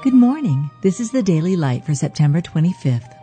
[0.00, 0.70] Good morning.
[0.80, 3.16] This is the Daily Light for September 25th.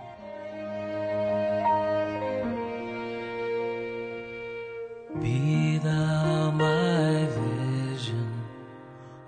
[5.21, 8.29] Be thou my vision,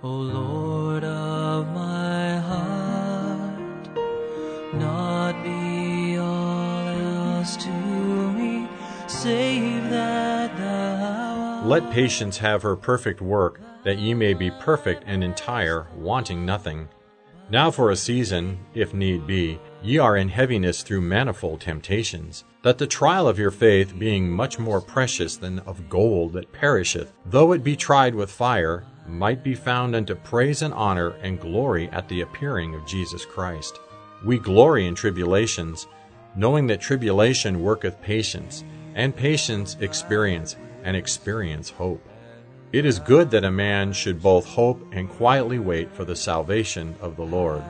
[0.02, 3.88] O Lord of my heart.
[4.74, 8.68] Not be all else to me,
[9.06, 11.66] save that thou art.
[11.66, 16.88] Let patience have her perfect work, that ye may be perfect and entire, wanting nothing.
[17.50, 22.76] Now for a season, if need be, ye are in heaviness through manifold temptations, that
[22.76, 27.52] the trial of your faith, being much more precious than of gold that perisheth, though
[27.52, 32.06] it be tried with fire, might be found unto praise and honor and glory at
[32.10, 33.80] the appearing of Jesus Christ.
[34.22, 35.86] We glory in tribulations,
[36.36, 38.62] knowing that tribulation worketh patience,
[38.94, 42.06] and patience experience, and experience hope.
[42.70, 46.96] It is good that a man should both hope and quietly wait for the salvation
[47.00, 47.62] of the Lord.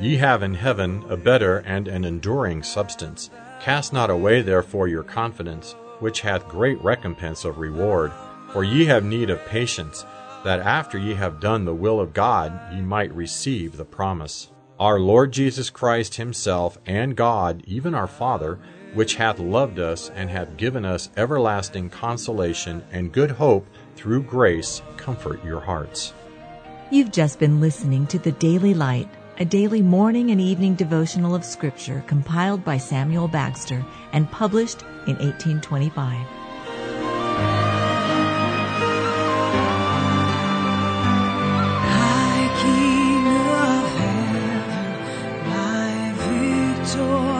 [0.00, 3.28] Ye have in heaven a better and an enduring substance.
[3.60, 8.10] Cast not away therefore your confidence, which hath great recompense of reward.
[8.54, 10.06] For ye have need of patience,
[10.44, 14.50] that after ye have done the will of God ye might receive the promise.
[14.80, 18.58] Our Lord Jesus Christ himself and God, even our Father,
[18.94, 23.66] which hath loved us and hath given us everlasting consolation and good hope
[23.96, 26.12] through grace, comfort your hearts.
[26.90, 31.44] You've just been listening to the Daily Light, a daily morning and evening devotional of
[31.44, 36.26] Scripture compiled by Samuel Bagster and published in 1825.
[41.88, 47.31] High King of heaven, my victory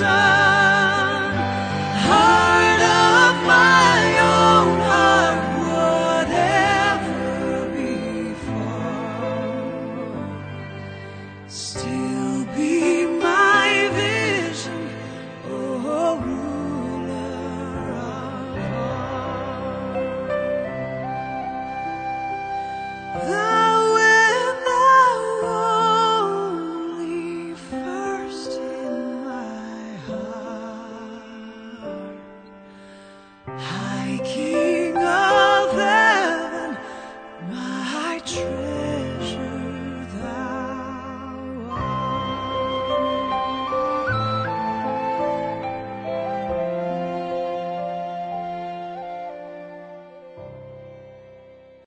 [0.00, 0.39] sun.